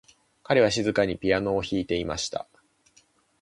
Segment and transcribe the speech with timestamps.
[0.41, 2.47] 彼は静かにピアノを弾いていました。